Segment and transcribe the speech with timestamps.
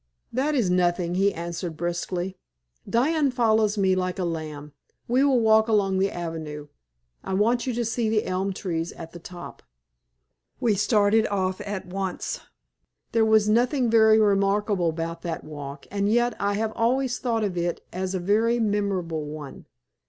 [0.33, 2.35] "That is nothing," he answered, briskly.
[2.89, 4.73] "Diana follows me like a lamb.
[5.07, 6.69] We will walk along the avenue.
[7.23, 9.61] I want you to see the elm trees at the top."
[10.59, 12.39] We started off at once.
[13.11, 17.55] There was nothing very remarkable about that walk, and yet I have always thought of
[17.55, 19.67] it as a very memorable one.